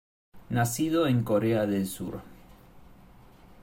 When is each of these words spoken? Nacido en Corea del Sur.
Nacido 0.49 1.05
en 1.05 1.21
Corea 1.23 1.67
del 1.67 1.85
Sur. 1.85 2.21